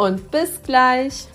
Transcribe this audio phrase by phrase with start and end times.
[0.00, 1.26] und bis gleich.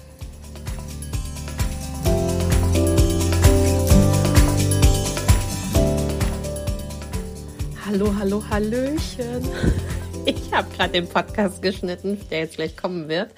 [7.85, 9.47] Hallo, hallo, hallöchen.
[10.27, 13.29] Ich habe gerade den Podcast geschnitten, der jetzt gleich kommen wird.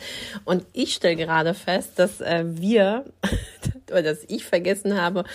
[0.45, 3.03] Und ich stelle gerade fest, dass äh, wir,
[3.91, 5.25] oder dass ich vergessen habe,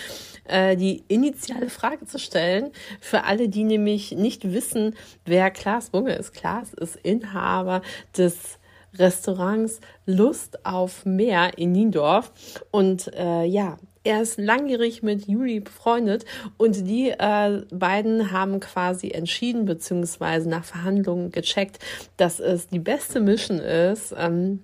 [0.45, 2.71] äh, die initiale Frage zu stellen.
[2.99, 6.33] Für alle, die nämlich nicht wissen, wer Klaas Bunge ist.
[6.33, 7.83] Klaas ist Inhaber
[8.17, 8.57] des
[8.97, 12.31] Restaurants Lust auf Meer in Niendorf.
[12.71, 16.25] Und äh, ja, er ist langjährig mit Juli befreundet
[16.57, 21.79] und die äh, beiden haben quasi entschieden, beziehungsweise nach Verhandlungen gecheckt,
[22.17, 24.59] dass es die beste Mission ist, ähm,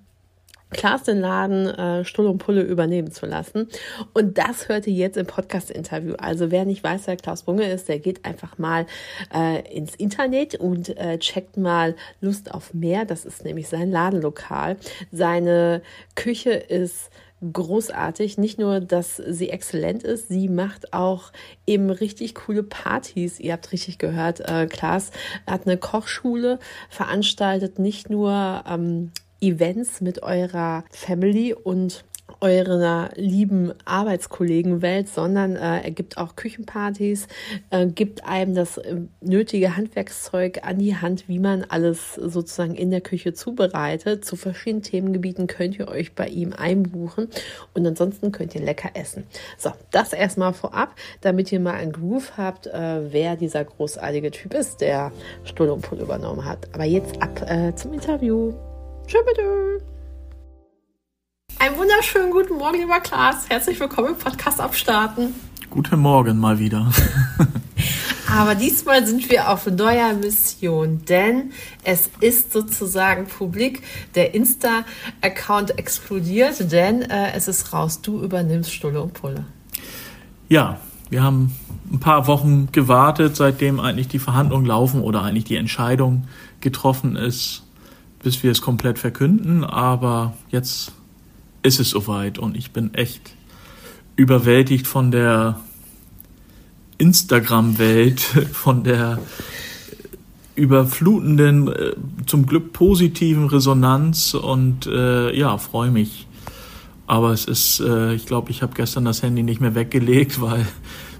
[0.71, 3.67] Klaas den Laden äh, Stull und Pulle übernehmen zu lassen.
[4.13, 6.13] Und das hört ihr jetzt im Podcast-Interview.
[6.17, 8.85] Also wer nicht weiß, wer Klaus Bunge ist, der geht einfach mal
[9.33, 13.05] äh, ins Internet und äh, checkt mal Lust auf mehr.
[13.05, 14.77] Das ist nämlich sein Ladenlokal.
[15.11, 15.81] Seine
[16.15, 17.09] Küche ist
[17.41, 18.37] großartig.
[18.37, 21.31] Nicht nur, dass sie exzellent ist, sie macht auch
[21.65, 23.39] eben richtig coole Partys.
[23.39, 25.11] Ihr habt richtig gehört, äh, Klaas
[25.47, 26.59] hat eine Kochschule,
[26.89, 32.03] veranstaltet nicht nur ähm, Events mit eurer Family und
[32.41, 37.27] eurer lieben Arbeitskollegenwelt, sondern äh, er gibt auch Küchenpartys,
[37.69, 42.91] äh, gibt einem das äh, nötige Handwerkszeug an die Hand, wie man alles sozusagen in
[42.91, 44.25] der Küche zubereitet.
[44.25, 47.27] Zu verschiedenen Themengebieten könnt ihr euch bei ihm einbuchen
[47.73, 49.23] und ansonsten könnt ihr lecker essen.
[49.57, 54.53] So, das erstmal vorab, damit ihr mal einen Groove habt, äh, wer dieser großartige Typ
[54.53, 55.11] ist, der
[55.81, 56.73] Pull übernommen hat.
[56.73, 58.53] Aber jetzt ab äh, zum Interview.
[59.11, 59.81] Bitte.
[61.57, 63.49] Einen wunderschönen guten Morgen, lieber Klaas.
[63.49, 65.33] Herzlich willkommen im Podcast Abstarten.
[65.71, 66.91] Guten Morgen mal wieder.
[68.31, 71.53] Aber diesmal sind wir auf neuer Mission, denn
[71.83, 73.81] es ist sozusagen publik.
[74.13, 78.01] Der Insta-Account explodiert, denn äh, es ist raus.
[78.01, 79.43] Du übernimmst Stulle und Pulle.
[80.49, 81.55] Ja, wir haben
[81.91, 86.27] ein paar Wochen gewartet, seitdem eigentlich die Verhandlungen laufen oder eigentlich die Entscheidung
[86.61, 87.63] getroffen ist
[88.21, 90.91] bis wir es komplett verkünden, aber jetzt
[91.63, 93.33] ist es soweit und ich bin echt
[94.15, 95.59] überwältigt von der
[96.97, 98.19] Instagram-Welt,
[98.51, 99.19] von der
[100.55, 106.27] überflutenden, äh, zum Glück positiven Resonanz und äh, ja, freue mich.
[107.07, 110.67] Aber es ist, äh, ich glaube, ich habe gestern das Handy nicht mehr weggelegt, weil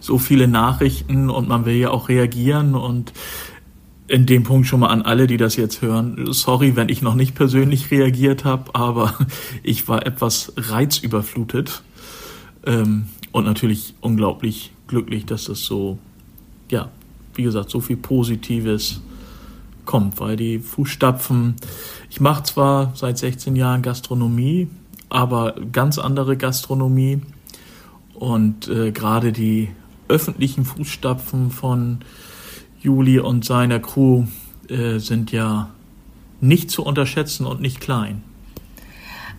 [0.02, 3.14] so viele Nachrichten und man will ja auch reagieren und
[4.10, 6.34] in dem Punkt schon mal an alle, die das jetzt hören.
[6.34, 9.14] Sorry, wenn ich noch nicht persönlich reagiert habe, aber
[9.64, 11.84] ich war etwas reizüberflutet
[12.66, 16.00] ähm, und natürlich unglaublich glücklich, dass das so,
[16.72, 16.90] ja,
[17.36, 19.02] wie gesagt, so viel Positives
[19.86, 21.56] kommt, weil die Fußstapfen,
[22.10, 24.68] ich mache zwar seit 16 Jahren Gastronomie,
[25.10, 27.22] aber ganz andere Gastronomie
[28.16, 29.70] und äh, gerade die
[30.08, 32.00] öffentlichen Fußstapfen von
[32.82, 34.26] Juli und seiner Crew
[34.70, 35.70] äh, sind ja
[36.42, 38.24] nicht zu unterschätzen und nicht klein.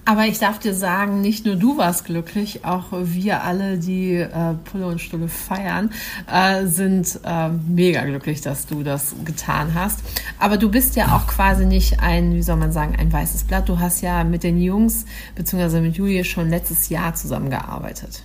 [0.05, 4.55] Aber ich darf dir sagen, nicht nur du warst glücklich, auch wir alle, die äh,
[4.65, 5.91] Pulle und Stulle feiern,
[6.27, 10.01] äh, sind äh, mega glücklich, dass du das getan hast.
[10.39, 13.69] Aber du bist ja auch quasi nicht ein, wie soll man sagen, ein weißes Blatt.
[13.69, 15.05] Du hast ja mit den Jungs
[15.37, 15.81] bzw.
[15.81, 18.25] mit Julie schon letztes Jahr zusammengearbeitet.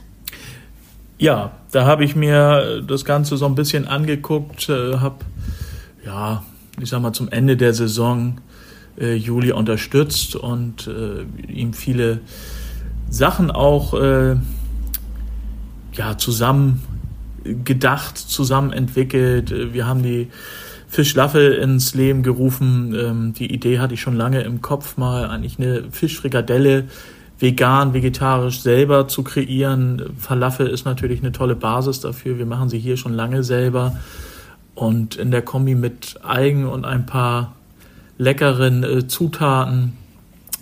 [1.17, 5.23] Ja, da habe ich mir das Ganze so ein bisschen angeguckt, äh, habe,
[6.05, 6.43] ja,
[6.81, 8.41] ich sag mal, zum Ende der Saison
[8.99, 12.19] äh, Juli unterstützt und äh, ihm viele
[13.09, 14.35] Sachen auch äh,
[15.93, 16.81] ja, zusammen
[17.63, 19.73] gedacht, zusammen entwickelt.
[19.73, 20.27] Wir haben die
[20.87, 22.93] Fischlaffel ins Leben gerufen.
[22.93, 26.85] Ähm, die Idee hatte ich schon lange im Kopf, mal eigentlich eine Fischfrikadelle
[27.39, 30.13] vegan, vegetarisch selber zu kreieren.
[30.17, 32.37] Falafel ist natürlich eine tolle Basis dafür.
[32.37, 33.97] Wir machen sie hier schon lange selber.
[34.73, 37.53] Und in der Kombi mit Algen und ein paar
[38.17, 39.93] leckeren äh, Zutaten,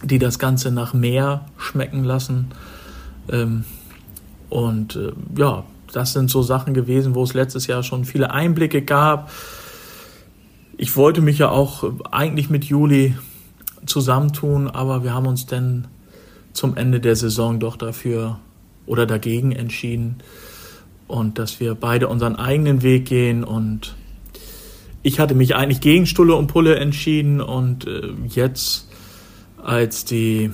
[0.04, 2.52] die das Ganze nach Meer schmecken lassen.
[3.32, 3.64] Ähm,
[4.50, 8.82] und äh, ja, das sind so Sachen gewesen, wo es letztes Jahr schon viele Einblicke
[8.82, 9.32] gab.
[10.78, 13.16] Ich wollte mich ja auch eigentlich mit Juli
[13.86, 15.88] zusammentun, aber wir haben uns dann
[16.54, 18.40] zum Ende der Saison doch dafür
[18.86, 20.18] oder dagegen entschieden.
[21.08, 23.96] Und dass wir beide unseren eigenen Weg gehen und
[25.04, 28.88] ich hatte mich eigentlich gegen Stulle und Pulle entschieden und äh, jetzt
[29.62, 30.52] als die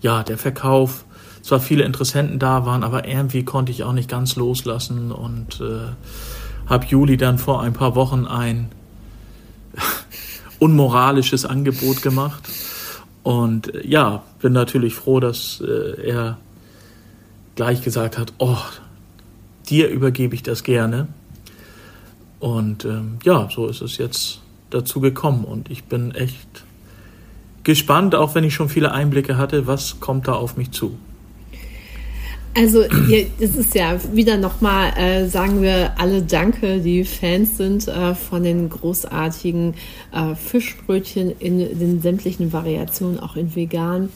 [0.00, 1.04] ja der Verkauf
[1.42, 5.92] zwar viele Interessenten da waren, aber irgendwie konnte ich auch nicht ganz loslassen und äh,
[6.66, 8.70] habe Juli dann vor ein paar Wochen ein
[10.58, 12.48] unmoralisches Angebot gemacht
[13.24, 16.38] und äh, ja bin natürlich froh, dass äh, er
[17.56, 18.58] gleich gesagt hat, oh
[19.68, 21.08] dir übergebe ich das gerne
[22.44, 25.46] und ähm, ja, so ist es jetzt dazu gekommen.
[25.46, 26.64] Und ich bin echt
[27.62, 30.98] gespannt, auch wenn ich schon viele Einblicke hatte, was kommt da auf mich zu.
[32.56, 38.14] Also es ist ja wieder nochmal, äh, sagen wir alle Danke, die Fans sind äh,
[38.14, 39.74] von den großartigen
[40.12, 44.10] äh, Fischbrötchen in den sämtlichen Variationen, auch in vegan.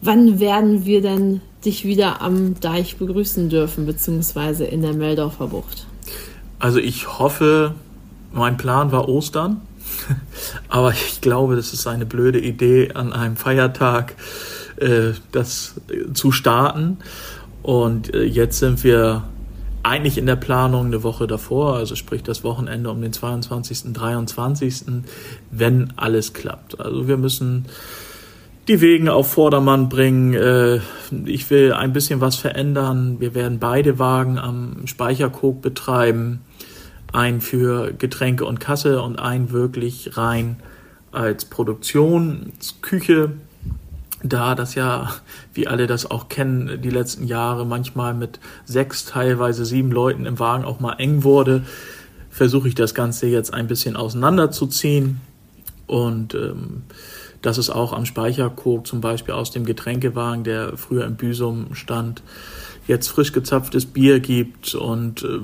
[0.00, 5.86] Wann werden wir denn dich wieder am Deich begrüßen dürfen, beziehungsweise in der Meldorfer Bucht?
[6.60, 7.74] Also ich hoffe,
[8.32, 9.60] mein Plan war Ostern,
[10.68, 14.14] aber ich glaube, das ist eine blöde Idee, an einem Feiertag
[14.76, 15.74] äh, das
[16.14, 16.98] zu starten.
[17.62, 19.24] Und äh, jetzt sind wir
[19.82, 24.84] eigentlich in der Planung eine Woche davor, also sprich das Wochenende um den 22., 23.,
[25.50, 26.80] wenn alles klappt.
[26.80, 27.66] Also wir müssen
[28.68, 30.34] die Wegen auf Vordermann bringen.
[30.34, 30.80] Äh,
[31.24, 33.16] ich will ein bisschen was verändern.
[33.20, 36.40] Wir werden beide Wagen am Speicherkog betreiben
[37.12, 40.56] ein für Getränke und Kasse und ein wirklich rein
[41.12, 43.32] als Produktionsküche.
[44.22, 45.10] Da das ja,
[45.54, 50.38] wie alle das auch kennen, die letzten Jahre manchmal mit sechs, teilweise sieben Leuten im
[50.38, 51.62] Wagen auch mal eng wurde,
[52.28, 55.20] versuche ich das Ganze jetzt ein bisschen auseinanderzuziehen.
[55.86, 56.82] Und ähm,
[57.42, 62.22] dass es auch am Speicherkog zum Beispiel aus dem Getränkewagen, der früher im Büsum stand,
[62.86, 65.40] jetzt frisch gezapftes Bier gibt und äh,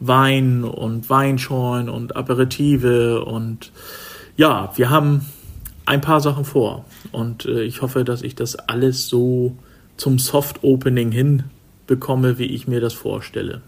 [0.00, 3.72] Wein und Weinschorlen und Aperitive und
[4.36, 5.24] ja, wir haben
[5.86, 9.56] ein paar Sachen vor und äh, ich hoffe, dass ich das alles so
[9.96, 13.62] zum Soft Opening hinbekomme, wie ich mir das vorstelle.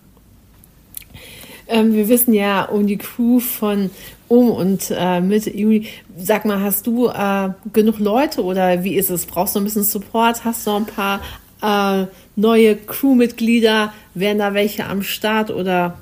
[1.68, 3.90] Ähm, wir wissen ja um die Crew von
[4.26, 5.86] um und äh, mit Juli.
[6.18, 9.26] Sag mal, hast du äh, genug Leute oder wie ist es?
[9.26, 10.44] Brauchst du ein bisschen Support?
[10.44, 11.20] Hast du ein paar
[11.62, 12.06] äh,
[12.36, 13.92] neue Crewmitglieder?
[14.14, 15.98] Wären da welche am Start oder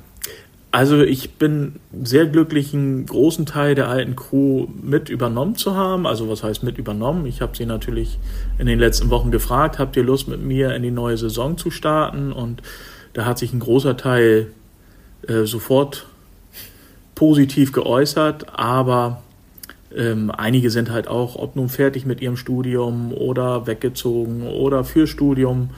[0.70, 6.06] also ich bin sehr glücklich, einen großen Teil der alten Crew mit übernommen zu haben.
[6.06, 7.24] Also was heißt mit übernommen?
[7.26, 8.18] Ich habe sie natürlich
[8.58, 11.70] in den letzten Wochen gefragt, habt ihr Lust mit mir in die neue Saison zu
[11.70, 12.32] starten?
[12.32, 12.62] Und
[13.14, 14.48] da hat sich ein großer Teil
[15.26, 16.06] äh, sofort
[17.14, 19.22] positiv geäußert, aber
[19.96, 25.06] ähm, einige sind halt auch, ob nun fertig mit ihrem Studium oder weggezogen oder für
[25.06, 25.70] Studium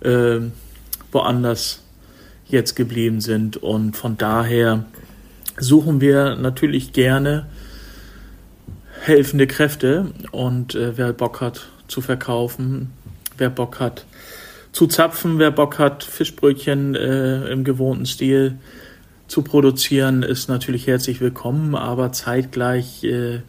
[0.00, 0.38] äh,
[1.12, 1.82] woanders
[2.48, 3.56] jetzt geblieben sind.
[3.56, 4.84] Und von daher
[5.58, 7.46] suchen wir natürlich gerne
[9.00, 12.90] helfende Kräfte und äh, wer Bock hat zu verkaufen,
[13.36, 14.04] wer Bock hat
[14.72, 18.58] zu zapfen, wer Bock hat Fischbrötchen äh, im gewohnten Stil
[19.26, 23.40] zu produzieren, ist natürlich herzlich willkommen, aber zeitgleich äh,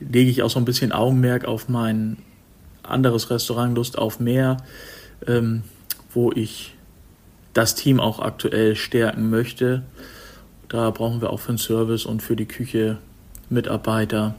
[0.00, 2.18] lege ich auch so ein bisschen Augenmerk auf mein
[2.82, 4.58] anderes Restaurant Lust auf Meer,
[5.26, 5.62] ähm,
[6.12, 6.74] wo ich
[7.52, 9.82] das Team auch aktuell stärken möchte.
[10.68, 12.98] Da brauchen wir auch für den Service und für die Küche
[13.48, 14.36] Mitarbeiter,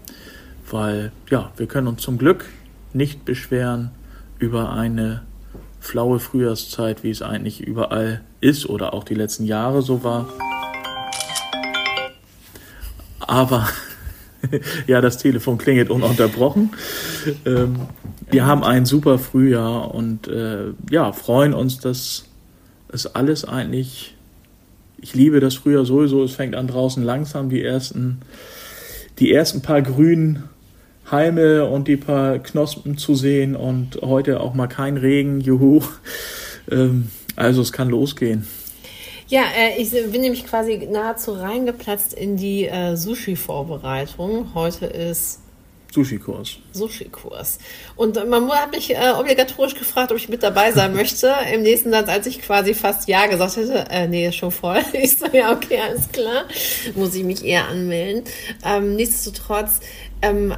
[0.70, 2.46] weil ja, wir können uns zum Glück
[2.94, 3.92] nicht beschweren
[4.40, 5.22] über eine
[5.80, 10.30] flaue Frühjahrszeit, wie es eigentlich überall ist oder auch die letzten Jahre so war.
[13.20, 13.68] Aber
[14.88, 16.72] ja, das Telefon klingelt ununterbrochen.
[17.46, 17.76] Ähm,
[18.30, 22.26] wir haben ein super Frühjahr und äh, ja, freuen uns, dass
[22.92, 24.16] ist alles eigentlich,
[25.00, 28.22] ich liebe das früher sowieso, es fängt an draußen langsam die ersten,
[29.20, 30.50] die ersten paar grünen
[31.10, 35.82] Halme und die paar Knospen zu sehen und heute auch mal kein Regen, juhu.
[36.70, 38.46] Ähm, also es kann losgehen.
[39.28, 44.54] Ja, äh, ich bin nämlich quasi nahezu reingeplatzt in die äh, Sushi-Vorbereitung.
[44.54, 45.40] Heute ist
[45.92, 46.58] Sushi-Kurs.
[46.74, 47.60] Sushi-Kurs.
[47.96, 51.34] Und man hat mich äh, obligatorisch gefragt, ob ich mit dabei sein möchte.
[51.54, 54.82] Im nächsten Satz, als ich quasi fast Ja gesagt hätte, äh, nee, ist schon voll.
[54.94, 56.46] Ich so, ja, okay, alles klar.
[56.96, 58.24] Muss ich mich eher anmelden.
[58.64, 59.80] Ähm, nichtsdestotrotz,
[60.22, 60.56] ähm,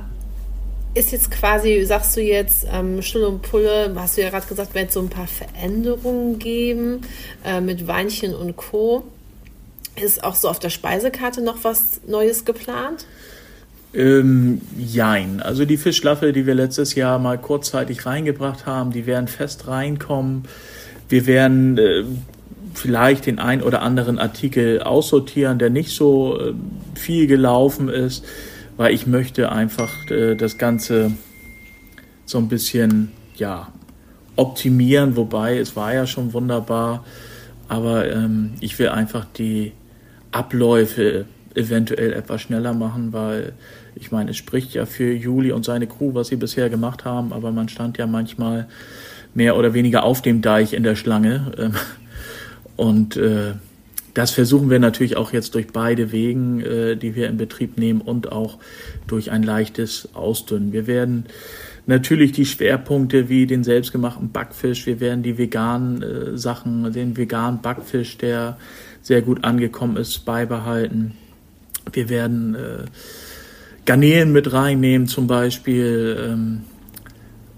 [0.94, 4.76] ist jetzt quasi, sagst du jetzt, ähm, Stulle und Pulle, hast du ja gerade gesagt,
[4.76, 7.02] wird so ein paar Veränderungen geben
[7.44, 9.04] äh, mit Weinchen und Co.
[9.96, 13.06] Ist auch so auf der Speisekarte noch was Neues geplant?
[13.94, 15.42] Ähm, jein.
[15.42, 20.44] Also die Fischlaffe, die wir letztes Jahr mal kurzzeitig reingebracht haben, die werden fest reinkommen.
[21.10, 22.04] Wir werden äh,
[22.74, 26.54] vielleicht den ein oder anderen Artikel aussortieren, der nicht so äh,
[26.96, 28.26] viel gelaufen ist,
[28.78, 31.12] weil ich möchte einfach äh, das Ganze
[32.26, 33.72] so ein bisschen, ja,
[34.36, 37.06] optimieren, wobei es war ja schon wunderbar,
[37.68, 39.74] aber ähm, ich will einfach die
[40.32, 43.54] Abläufe eventuell etwas schneller machen, weil
[44.04, 47.32] ich meine, es spricht ja für Juli und seine Crew, was sie bisher gemacht haben,
[47.32, 48.68] aber man stand ja manchmal
[49.34, 51.54] mehr oder weniger auf dem Deich in der Schlange.
[51.58, 51.72] Ähm,
[52.76, 53.54] und äh,
[54.14, 58.02] das versuchen wir natürlich auch jetzt durch beide Wegen, äh, die wir in Betrieb nehmen
[58.02, 58.58] und auch
[59.08, 60.74] durch ein leichtes Ausdünnen.
[60.74, 61.28] Wir werden
[61.86, 67.62] natürlich die Schwerpunkte wie den selbstgemachten Backfisch, wir werden die veganen äh, Sachen, den veganen
[67.62, 68.58] Backfisch, der
[69.02, 71.14] sehr gut angekommen ist, beibehalten.
[71.94, 72.86] Wir werden äh,
[73.86, 76.62] Garnelen mit reinnehmen, zum Beispiel, ähm,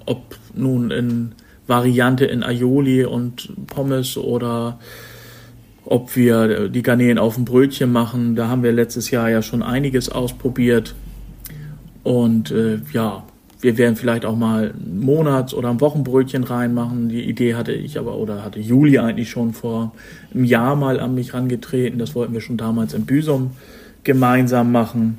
[0.05, 1.32] ob nun in
[1.67, 4.79] Variante in Aioli und Pommes oder
[5.84, 8.36] ob wir die Garnelen auf dem Brötchen machen.
[8.36, 10.96] Da haben wir letztes Jahr ja schon einiges ausprobiert.
[12.03, 13.24] Und äh, ja,
[13.62, 17.10] wir werden vielleicht auch mal ein Monats- oder ein Wochenbrötchen reinmachen.
[17.10, 19.94] Die Idee hatte ich aber oder hatte Juli eigentlich schon vor
[20.34, 21.98] einem Jahr mal an mich rangetreten.
[21.98, 23.51] Das wollten wir schon damals in Büsum
[24.03, 25.17] gemeinsam machen.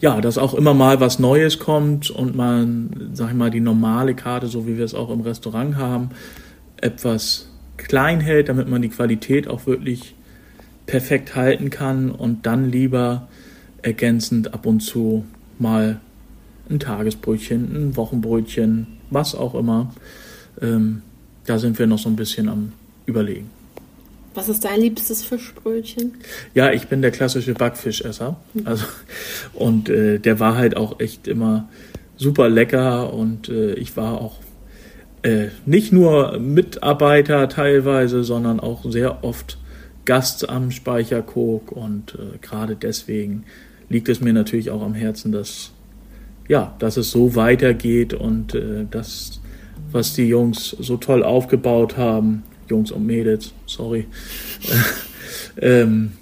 [0.00, 4.14] Ja, dass auch immer mal was Neues kommt und man, sag ich mal, die normale
[4.14, 6.10] Karte, so wie wir es auch im Restaurant haben,
[6.76, 10.14] etwas klein hält, damit man die Qualität auch wirklich
[10.86, 13.28] perfekt halten kann und dann lieber
[13.82, 15.24] ergänzend ab und zu
[15.58, 16.00] mal
[16.68, 19.92] ein Tagesbrötchen, ein Wochenbrötchen, was auch immer.
[20.60, 21.02] Ähm,
[21.46, 22.72] da sind wir noch so ein bisschen am
[23.06, 23.50] Überlegen.
[24.34, 26.14] Was ist dein liebstes Fischbrötchen?
[26.54, 28.36] Ja, ich bin der klassische Backfischesser.
[28.54, 28.66] Mhm.
[28.66, 28.84] Also,
[29.54, 31.68] und äh, der war halt auch echt immer
[32.16, 34.36] super lecker und äh, ich war auch
[35.22, 39.58] äh, nicht nur Mitarbeiter teilweise, sondern auch sehr oft
[40.04, 43.44] Gast am Speicherkok und äh, gerade deswegen
[43.88, 45.72] liegt es mir natürlich auch am Herzen, dass
[46.48, 49.40] ja, dass es so weitergeht und äh, das,
[49.90, 54.06] was die Jungs so toll aufgebaut haben, Jungs und Mädels, sorry,
[55.60, 56.12] ähm,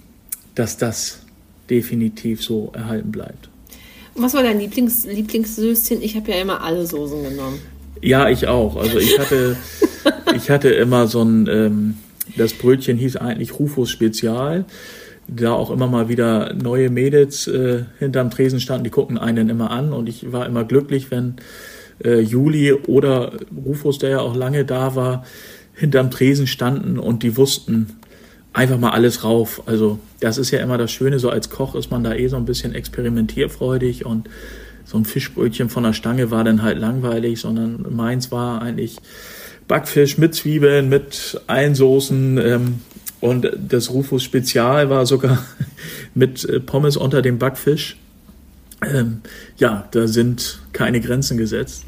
[0.57, 1.21] dass das
[1.71, 3.49] definitiv so erhalten bleibt.
[4.17, 6.03] was war dein Lieblings Lieblingssößchen?
[6.03, 7.61] Ich habe ja immer alle Soßen genommen.
[8.03, 8.77] Ja, ich auch.
[8.77, 9.57] Also ich hatte,
[10.35, 11.95] ich hatte immer so ein, ähm,
[12.37, 14.65] das Brötchen hieß eigentlich Rufus Spezial.
[15.29, 19.71] Da auch immer mal wieder neue Mädels äh, hinterm Tresen standen, die gucken einen immer
[19.71, 21.37] an und ich war immer glücklich, wenn
[22.05, 23.33] äh, Juli oder
[23.65, 25.25] Rufus, der ja auch lange da war,
[25.81, 27.87] hinterm Tresen standen und die wussten
[28.53, 29.63] einfach mal alles rauf.
[29.67, 32.37] Also das ist ja immer das Schöne, so als Koch ist man da eh so
[32.37, 34.29] ein bisschen experimentierfreudig und
[34.85, 38.99] so ein Fischbrötchen von der Stange war dann halt langweilig, sondern meins war eigentlich
[39.69, 42.39] Backfisch mit Zwiebeln, mit allen Soßen.
[42.39, 42.81] Ähm,
[43.21, 45.39] und das Rufus Spezial war sogar
[46.15, 47.97] mit äh, Pommes unter dem Backfisch.
[48.85, 49.23] Ähm,
[49.57, 51.85] ja, da sind keine Grenzen gesetzt.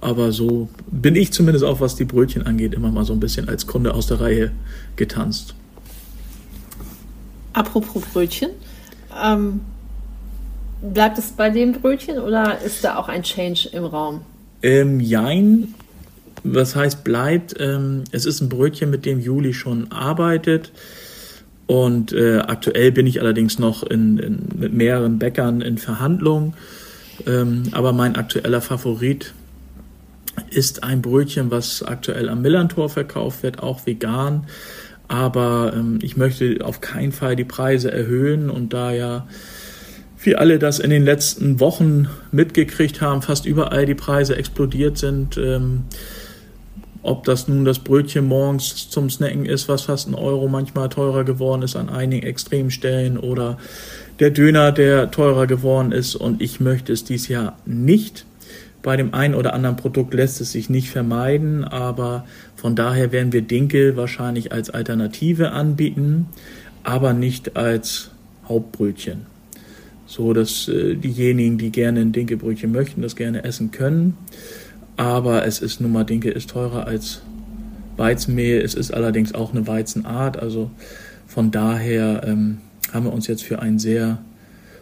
[0.00, 3.48] Aber so bin ich zumindest auch, was die Brötchen angeht, immer mal so ein bisschen
[3.48, 4.52] als Kunde aus der Reihe
[4.96, 5.54] getanzt.
[7.52, 8.50] Apropos Brötchen,
[9.20, 9.60] ähm,
[10.80, 14.20] Bleibt es bei dem Brötchen oder ist da auch ein Change im Raum?
[14.62, 15.74] Ähm, jein.
[16.44, 17.56] Was heißt bleibt?
[17.58, 20.70] Ähm, es ist ein Brötchen, mit dem Juli schon arbeitet.
[21.66, 26.54] Und äh, aktuell bin ich allerdings noch in, in, mit mehreren Bäckern in Verhandlung.
[27.26, 29.34] Ähm, aber mein aktueller Favorit
[30.50, 34.46] ist ein Brötchen, was aktuell am Millantor verkauft wird, auch vegan.
[35.08, 39.26] Aber ähm, ich möchte auf keinen Fall die Preise erhöhen und da ja
[40.20, 45.36] wir alle das in den letzten Wochen mitgekriegt haben, fast überall die Preise explodiert sind.
[45.36, 45.84] Ähm,
[47.02, 51.24] ob das nun das Brötchen morgens zum Snacken ist, was fast ein Euro manchmal teurer
[51.24, 53.56] geworden ist an einigen Extremstellen oder
[54.18, 56.16] der Döner, der teurer geworden ist.
[56.16, 58.26] Und ich möchte es dieses Jahr nicht.
[58.82, 62.24] Bei dem einen oder anderen Produkt lässt es sich nicht vermeiden, aber
[62.56, 66.26] von daher werden wir Dinkel wahrscheinlich als Alternative anbieten,
[66.84, 68.10] aber nicht als
[68.48, 69.26] Hauptbrötchen
[70.08, 74.16] so dass äh, diejenigen, die gerne ein Dinkelbrötchen möchten, das gerne essen können.
[74.96, 77.20] Aber es ist nun mal, Dinkel ist teurer als
[77.98, 78.60] Weizenmehl.
[78.62, 80.38] Es ist allerdings auch eine Weizenart.
[80.38, 80.70] Also
[81.26, 82.58] von daher ähm,
[82.92, 84.18] haben wir uns jetzt für ein sehr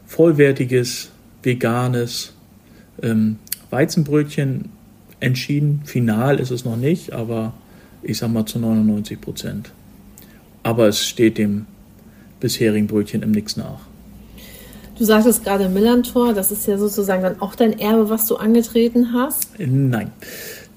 [0.07, 1.11] vollwertiges,
[1.43, 2.33] veganes
[3.03, 4.71] ähm, Weizenbrötchen
[5.21, 5.83] entschieden.
[5.85, 7.55] Final ist es noch nicht, aber
[8.03, 9.71] ich sag mal zu 99 Prozent.
[10.63, 11.67] Aber es steht dem
[12.41, 13.81] bisherigen Brötchen im Nix nach.
[14.99, 19.13] Du sagtest gerade Millantor, das ist ja sozusagen dann auch dein Erbe, was du angetreten
[19.13, 19.49] hast?
[19.59, 20.11] Nein,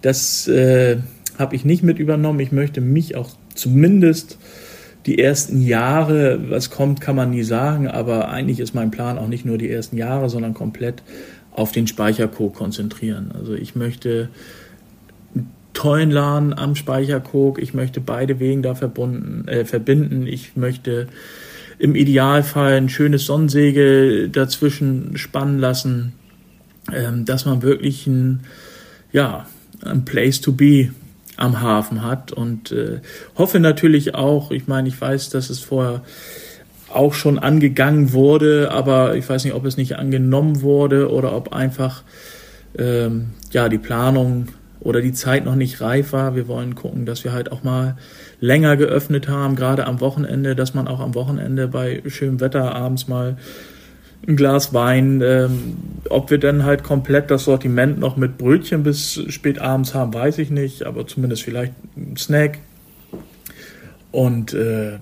[0.02, 0.98] das äh,
[1.38, 2.40] habe ich nicht mit übernommen.
[2.42, 4.38] Ich möchte mich auch zumindest
[5.06, 9.28] die ersten Jahre, was kommt, kann man nie sagen, aber eigentlich ist mein Plan auch
[9.28, 11.02] nicht nur die ersten Jahre, sondern komplett
[11.60, 13.34] auf den Speichercode konzentrieren.
[13.38, 14.30] Also ich möchte
[15.36, 21.08] einen tollen Laden am Speichercode, ich möchte beide Wegen da verbunden, äh, verbinden, ich möchte
[21.78, 26.14] im Idealfall ein schönes Sonnensegel dazwischen spannen lassen,
[26.94, 28.46] ähm, dass man wirklich ein,
[29.12, 29.46] ja,
[29.84, 30.94] ein Place to be
[31.36, 33.02] am Hafen hat und äh,
[33.38, 36.04] hoffe natürlich auch, ich meine, ich weiß, dass es vorher
[36.92, 41.54] auch schon angegangen wurde, aber ich weiß nicht, ob es nicht angenommen wurde oder ob
[41.54, 42.04] einfach
[42.78, 44.48] ähm, ja die Planung
[44.80, 46.36] oder die Zeit noch nicht reif war.
[46.36, 47.98] Wir wollen gucken, dass wir halt auch mal
[48.40, 53.08] länger geöffnet haben, gerade am Wochenende, dass man auch am Wochenende bei schönem Wetter abends
[53.08, 53.38] mal
[54.28, 55.22] ein Glas Wein.
[55.24, 55.78] Ähm,
[56.10, 60.38] ob wir dann halt komplett das Sortiment noch mit Brötchen bis spät abends haben, weiß
[60.38, 62.60] ich nicht, aber zumindest vielleicht ein Snack.
[64.12, 64.98] Und äh,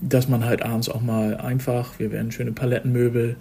[0.00, 3.36] dass man halt abends auch mal einfach, wir werden schöne Palettenmöbel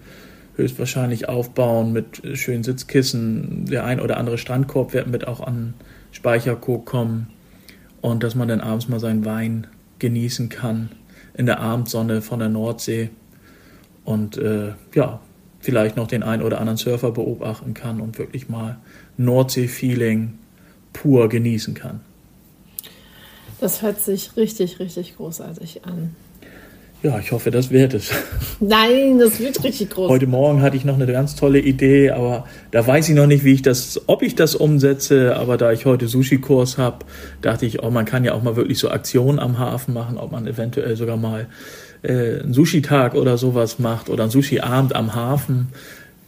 [0.55, 3.65] höchstwahrscheinlich aufbauen mit schönen Sitzkissen.
[3.65, 5.75] Der ein oder andere Strandkorb wird mit auch an
[6.11, 7.27] Speicherkok kommen.
[8.01, 9.67] Und dass man dann abends mal seinen Wein
[9.99, 10.89] genießen kann
[11.35, 13.09] in der Abendsonne von der Nordsee.
[14.03, 15.19] Und äh, ja,
[15.59, 18.77] vielleicht noch den ein oder anderen Surfer beobachten kann und wirklich mal
[19.17, 20.33] Nordsee-Feeling
[20.93, 22.01] pur genießen kann.
[23.59, 26.15] Das hört sich richtig, richtig großartig an.
[27.03, 28.09] Ja, ich hoffe, das wird es.
[28.59, 30.09] Nein, das wird richtig groß.
[30.09, 33.43] Heute Morgen hatte ich noch eine ganz tolle Idee, aber da weiß ich noch nicht,
[33.43, 35.35] wie ich das, ob ich das umsetze.
[35.35, 37.05] Aber da ich heute Sushi-Kurs habe,
[37.43, 40.31] dachte ich, oh, man kann ja auch mal wirklich so Aktionen am Hafen machen, ob
[40.31, 41.45] man eventuell sogar mal
[42.01, 45.67] äh, einen Sushi-Tag oder sowas macht oder einen Sushi-Abend am Hafen.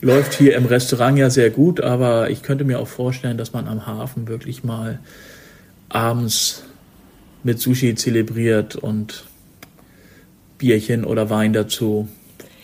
[0.01, 3.67] Läuft hier im Restaurant ja sehr gut, aber ich könnte mir auch vorstellen, dass man
[3.67, 4.99] am Hafen wirklich mal
[5.89, 6.63] abends
[7.43, 9.25] mit Sushi zelebriert und
[10.59, 12.07] Bierchen oder Wein dazu.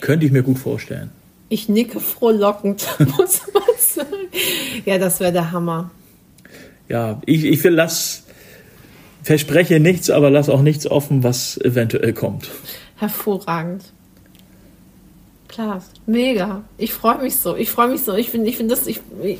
[0.00, 1.10] Könnte ich mir gut vorstellen.
[1.48, 2.86] Ich nicke frohlockend,
[3.18, 4.28] muss man sagen.
[4.84, 5.90] Ja, das wäre der Hammer.
[6.88, 8.24] Ja, ich, ich will lass,
[9.22, 12.48] verspreche nichts, aber lass auch nichts offen, was eventuell kommt.
[12.96, 13.82] Hervorragend.
[15.48, 16.62] Klar, mega.
[16.76, 17.56] Ich freue mich so.
[17.56, 18.14] Ich freue mich so.
[18.14, 19.38] Ich finde, ich finde das, ich, ich,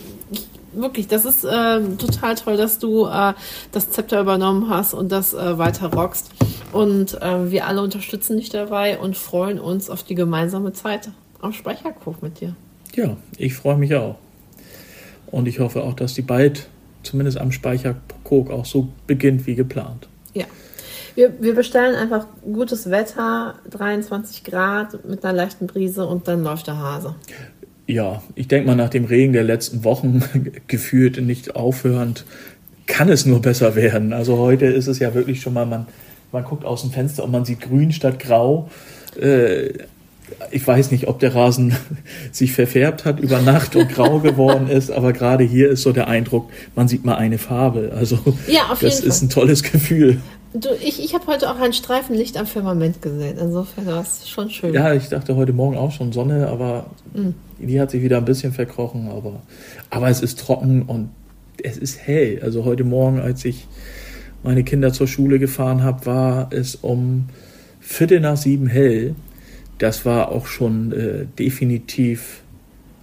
[0.73, 3.35] wirklich, das ist äh, total toll, dass du äh,
[3.73, 6.31] das Zepter übernommen hast und das äh, weiter rockst.
[6.73, 11.53] Und äh, wir alle unterstützen dich dabei und freuen uns auf die gemeinsame Zeit am
[11.53, 12.55] Speicherkopf mit dir.
[12.95, 14.17] Ja, ich freue mich auch.
[15.27, 16.69] Und ich hoffe auch, dass die bald
[17.03, 20.09] zumindest am Speicherkok auch so beginnt wie geplant.
[20.35, 20.47] Ja.
[21.15, 26.67] Wir, wir bestellen einfach gutes Wetter, 23 Grad mit einer leichten Brise und dann läuft
[26.67, 27.15] der Hase.
[27.87, 30.23] Ja, ich denke mal, nach dem Regen der letzten Wochen
[30.67, 32.25] gefühlt nicht aufhörend,
[32.87, 34.13] kann es nur besser werden.
[34.13, 35.87] Also heute ist es ja wirklich schon mal, man
[36.33, 38.69] man guckt aus dem Fenster und man sieht grün statt grau.
[39.21, 39.71] Äh,
[40.51, 41.77] ich weiß nicht, ob der Rasen
[42.33, 46.09] sich verfärbt hat über Nacht und grau geworden ist, aber gerade hier ist so der
[46.09, 47.93] Eindruck, man sieht mal eine Farbe.
[47.97, 50.21] Also ja, auf das ist ein tolles Gefühl.
[50.53, 53.37] Du, ich ich habe heute auch ein Streifenlicht am Firmament gesehen.
[53.39, 54.73] Insofern war es schon schön.
[54.73, 57.35] Ja, ich dachte heute Morgen auch schon Sonne, aber mhm.
[57.59, 59.09] die hat sich wieder ein bisschen verkrochen.
[59.09, 59.43] Aber,
[59.91, 61.11] aber es ist trocken und
[61.63, 62.41] es ist hell.
[62.43, 63.67] Also heute Morgen, als ich
[64.47, 67.29] meine Kinder zur Schule gefahren habe, war es um
[67.81, 69.15] Viertel nach sieben hell.
[69.79, 72.43] Das war auch schon äh, definitiv,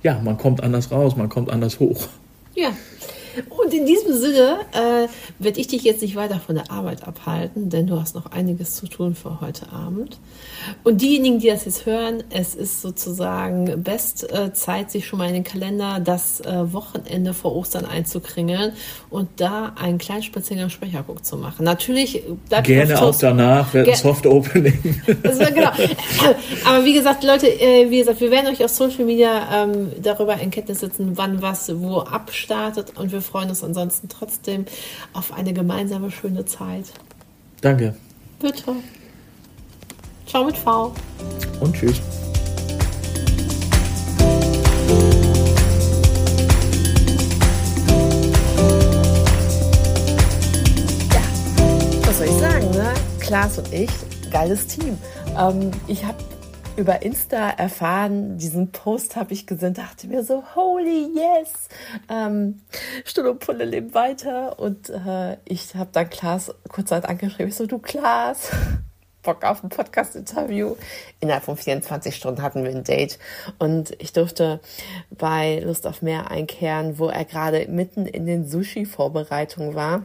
[0.02, 2.08] ja, man kommt anders raus, man kommt anders hoch.
[2.56, 2.70] Ja,
[3.74, 5.08] und in diesem Sinne äh,
[5.40, 8.76] werde ich dich jetzt nicht weiter von der Arbeit abhalten, denn du hast noch einiges
[8.76, 10.20] zu tun für heute Abend.
[10.84, 15.34] Und diejenigen, die das jetzt hören, es ist sozusagen Bestzeit, äh, sich schon mal in
[15.34, 18.74] den Kalender das äh, Wochenende vor Ostern einzukringeln
[19.10, 21.66] und da einen kleinen Spaziergang Sprecherguck zu machen.
[21.66, 25.02] Natürlich bleibt Gerne auch danach, wird ein Soft Opening.
[25.06, 25.72] genau.
[26.66, 30.40] Aber wie gesagt, Leute, äh, wie gesagt, wir werden euch auf Social Media ähm, darüber
[30.40, 34.66] in Kenntnis setzen, wann was wo abstartet und wir freuen uns ansonsten trotzdem
[35.14, 36.86] auf eine gemeinsame schöne Zeit.
[37.62, 37.96] Danke.
[38.40, 38.76] Bitte.
[40.28, 40.94] Ciao mit V.
[41.60, 42.02] Und tschüss.
[51.14, 51.22] Ja,
[52.06, 52.94] was soll ich sagen, ne?
[53.20, 53.90] Klaas und ich,
[54.32, 54.98] geiles Team.
[55.38, 56.18] Ähm, ich habe
[56.76, 61.70] über Insta erfahren, diesen Post habe ich gesehen, dachte mir so, holy yes,
[62.10, 62.62] ähm,
[63.06, 64.60] Stunde und leben weiter.
[64.60, 68.50] Und äh, ich habe dann Klaas kurz Zeit angeschrieben, ich so, du Klaas,
[69.24, 70.76] Bock auf ein Podcast-Interview.
[71.20, 73.20] Innerhalb von 24 Stunden hatten wir ein Date.
[73.60, 74.60] Und ich durfte
[75.12, 80.04] bei Lust auf Meer einkehren, wo er gerade mitten in den Sushi-Vorbereitungen war.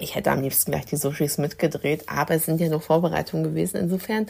[0.00, 3.76] Ich hätte am liebsten gleich die Sushis mitgedreht, aber es sind ja noch Vorbereitungen gewesen.
[3.76, 4.26] Insofern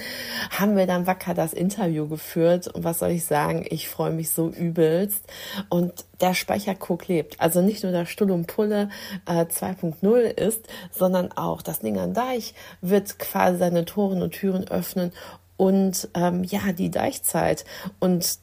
[0.51, 2.67] haben wir dann wacker das Interview geführt.
[2.67, 3.65] Und was soll ich sagen?
[3.71, 5.25] Ich freue mich so übelst.
[5.69, 7.41] Und der Speichercook lebt.
[7.41, 8.89] Also nicht nur der Stuhl und Pulle
[9.27, 14.67] äh, 2.0 ist, sondern auch das Ding an Deich wird quasi seine Toren und Türen
[14.69, 15.13] öffnen.
[15.57, 17.65] Und ähm, ja, die Deichzeit
[18.01, 18.39] und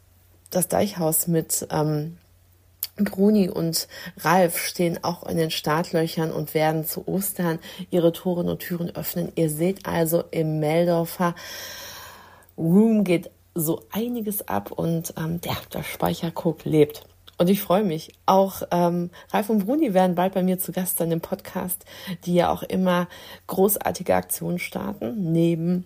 [0.49, 2.17] das Deichhaus mit ähm,
[2.97, 3.87] Bruni und
[4.19, 9.31] Ralf stehen auch in den Startlöchern und werden zu Ostern ihre Toren und Türen öffnen.
[9.35, 11.35] Ihr seht also im Meldorfer
[12.57, 17.03] Room geht so einiges ab und ähm, ja, der Speichercook lebt.
[17.37, 18.13] Und ich freue mich.
[18.25, 21.85] Auch ähm, Ralf und Bruni werden bald bei mir zu Gast sein im Podcast,
[22.25, 23.07] die ja auch immer
[23.45, 25.85] großartige Aktionen starten, neben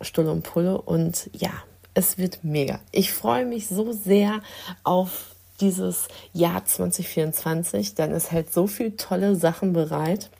[0.00, 0.80] Stulle und Pulle.
[0.80, 1.50] Und ja,
[1.94, 2.80] es wird mega.
[2.92, 4.42] Ich freue mich so sehr
[4.84, 5.31] auf
[5.62, 10.30] dieses Jahr 2024, denn es hält so viel tolle Sachen bereit.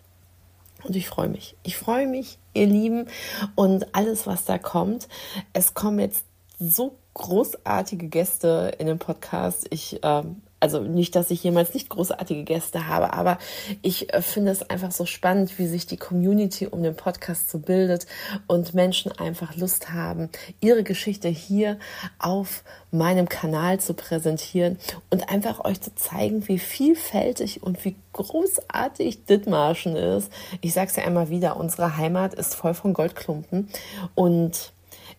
[0.85, 1.56] Und ich freue mich.
[1.62, 3.06] Ich freue mich, ihr Lieben,
[3.54, 5.08] und alles, was da kommt.
[5.52, 6.24] Es kommen jetzt
[6.58, 9.66] so großartige Gäste in den Podcast.
[9.70, 13.38] Ich ähm, also nicht, dass ich jemals nicht großartige Gäste habe, aber
[13.83, 17.59] ich äh, finde es einfach so spannend, wie sich die Community um den Podcast so
[17.59, 18.07] bildet
[18.46, 21.79] und Menschen einfach Lust haben, ihre Geschichte hier
[22.20, 24.79] auf meinem Kanal zu präsentieren
[25.11, 30.31] und einfach euch zu zeigen, wie vielfältig und wie großartig Dithmarschen ist.
[30.61, 33.68] Ich sage es ja einmal wieder, unsere Heimat ist voll von Goldklumpen
[34.14, 34.72] und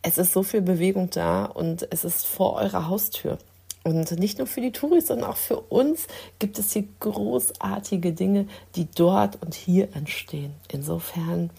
[0.04, 3.38] es ist so viel Bewegung da und es ist vor eurer Haustür.
[3.84, 6.08] Und nicht nur für die Touris, sondern auch für uns
[6.40, 10.56] gibt es hier großartige Dinge, die dort und hier entstehen.
[10.70, 11.50] Insofern,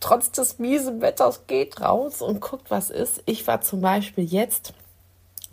[0.00, 3.22] trotz des miesen Wetters, geht raus und guckt, was ist.
[3.24, 4.74] Ich war zum Beispiel jetzt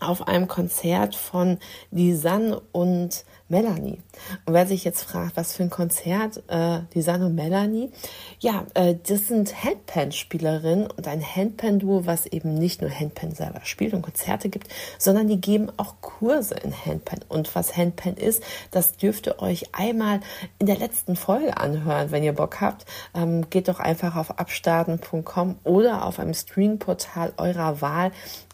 [0.01, 1.57] auf einem Konzert von
[1.91, 3.99] Lisanne und Melanie.
[4.45, 7.91] Und wer sich jetzt fragt, was für ein Konzert, äh, Lisanne und Melanie,
[8.39, 13.93] ja, äh, das sind Handpan-Spielerinnen und ein Handpan-Duo, was eben nicht nur Handpan selber spielt
[13.93, 17.19] und Konzerte gibt, sondern die geben auch Kurse in Handpan.
[17.27, 20.21] Und was Handpan ist, das dürft ihr euch einmal
[20.57, 22.85] in der letzten Folge anhören, wenn ihr Bock habt.
[23.13, 28.11] Ähm, geht doch einfach auf abstarten.com oder auf einem Streaming-Portal eurer Wahl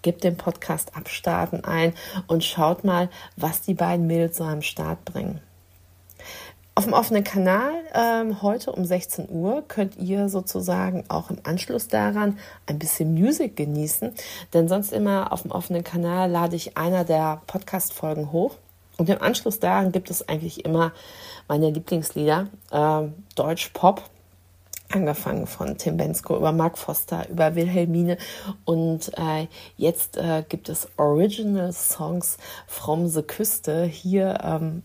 [0.08, 1.92] gebt den Podcast Abstarten ein
[2.28, 5.42] und schaut mal, was die beiden Mädels so am Start bringen.
[6.76, 11.90] Auf dem offenen Kanal ähm, heute um 16 Uhr könnt ihr sozusagen auch im Anschluss
[11.90, 14.14] daran ein bisschen Musik genießen,
[14.54, 18.56] denn sonst immer auf dem offenen Kanal lade ich einer der Podcast-Folgen hoch.
[18.96, 20.94] Und im Anschluss daran gibt es eigentlich immer
[21.50, 24.10] meine Lieblingslieder, äh, Deutsch Pop,
[24.92, 28.18] angefangen von Tim Bensko über Mark Foster, über Wilhelmine.
[28.66, 34.84] Und äh, jetzt äh, gibt es Original Songs from the Küste hier ähm,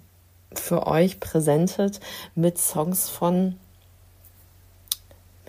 [0.54, 2.00] für euch präsentiert
[2.34, 3.56] mit Songs von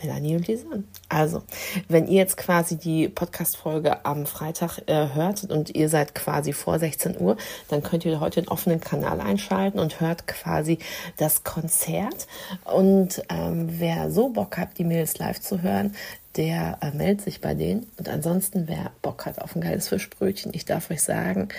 [0.04, 0.84] Melanie und Lisanne.
[1.10, 1.44] Also,
[1.88, 6.80] wenn ihr jetzt quasi die Podcast-Folge am Freitag äh, hört und ihr seid quasi vor
[6.80, 7.38] 16 Uhr,
[7.70, 10.80] dann könnt ihr heute den offenen Kanal einschalten und hört quasi
[11.18, 12.28] das Konzert.
[12.66, 15.96] Und ähm, wer so Bock hat, die Mails live zu hören,
[16.36, 17.88] der äh, meldet sich bei denen.
[17.98, 21.50] Und ansonsten, wer Bock hat auf ein geiles Fischbrötchen, ich darf euch sagen,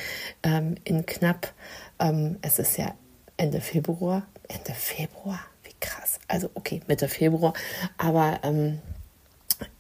[0.43, 1.53] ähm, in knapp,
[1.99, 2.95] ähm, es ist ja
[3.37, 5.41] Ende Februar, Ende Februar,
[5.85, 6.19] krass.
[6.29, 7.53] Also okay, Mitte Februar,
[7.99, 8.81] aber ähm,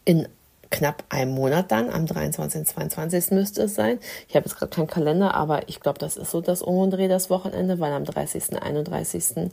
[0.05, 0.29] in
[0.71, 2.61] knapp einem Monat dann, am 23.
[2.61, 3.31] und 22.
[3.31, 3.99] müsste es sein.
[4.29, 6.91] Ich habe jetzt gerade keinen Kalender, aber ich glaube, das ist so das Um und
[6.91, 8.51] Dreh, das Wochenende, weil am 30.
[8.51, 9.53] und 31.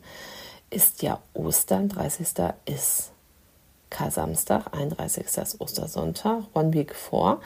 [0.72, 2.28] ist ja Ostern, 30.
[2.66, 3.12] ist
[3.92, 5.26] Kar-Samstag, 31.
[5.26, 7.42] ist Ostersonntag, One Week vor.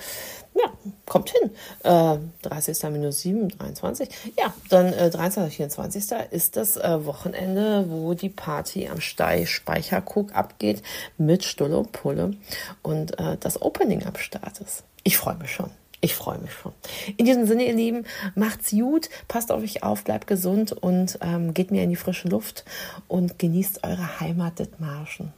[0.53, 0.71] Ja,
[1.05, 1.51] kommt hin.
[1.84, 2.81] Äh, 30.
[2.91, 4.08] minus 7, 23.
[4.38, 5.58] Ja, dann äh, 23.
[5.58, 6.12] 24.
[6.31, 10.81] ist das äh, Wochenende, wo die Party am Steig Speichercook abgeht
[11.17, 12.36] mit Stulle und Pulle
[12.84, 14.86] und äh, das Opening am Start ist.
[15.03, 15.71] Ich freue mich schon.
[15.99, 16.71] Ich freue mich schon.
[17.17, 18.05] In diesem Sinne, ihr Lieben,
[18.36, 22.27] macht's gut, passt auf euch auf, bleibt gesund und ähm, geht mir in die frische
[22.27, 22.63] Luft
[23.08, 25.34] und genießt eure Heimat Dithmarschen.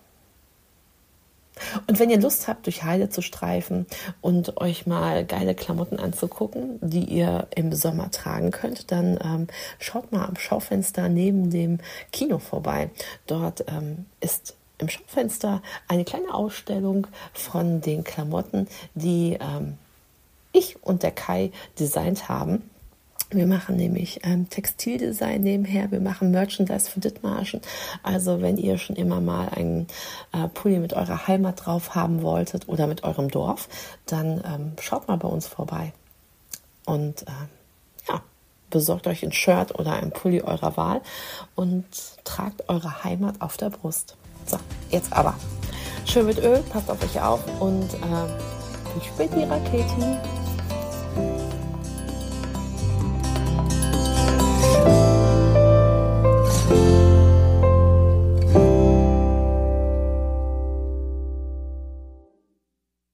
[1.87, 3.85] Und wenn ihr Lust habt, durch Heide zu streifen
[4.21, 9.47] und euch mal geile Klamotten anzugucken, die ihr im Sommer tragen könnt, dann ähm,
[9.79, 11.79] schaut mal am Schaufenster neben dem
[12.11, 12.89] Kino vorbei.
[13.25, 19.77] Dort ähm, ist im Schaufenster eine kleine Ausstellung von den Klamotten, die ähm,
[20.51, 22.69] ich und der Kai designt haben.
[23.29, 27.59] Wir machen nämlich ähm, Textildesign nebenher, wir machen Merchandise für Dithmarschen.
[28.01, 29.87] Also wenn ihr schon immer mal einen
[30.31, 33.67] äh, Pulli mit eurer Heimat drauf haben wolltet oder mit eurem Dorf,
[34.05, 35.91] dann ähm, schaut mal bei uns vorbei.
[36.85, 38.21] Und äh, ja,
[38.69, 41.01] besorgt euch ein Shirt oder ein Pulli eurer Wahl
[41.55, 41.85] und
[42.23, 44.15] tragt eure Heimat auf der Brust.
[44.45, 44.57] So,
[44.89, 45.35] jetzt aber.
[46.05, 50.46] Schön mit Öl, passt auf euch auf und äh, bis später, Raketi.